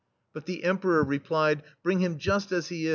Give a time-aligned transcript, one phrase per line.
[0.33, 2.89] But the Emperor replied: "Bring him just as he is.'